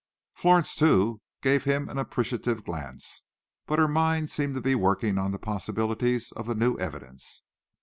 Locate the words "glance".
2.65-3.23